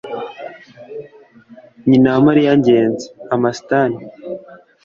nyina 1.87 2.07
wa 2.15 2.21
mariya 2.27 2.51
ngenzi? 2.59 3.05
(amastan 3.33 3.91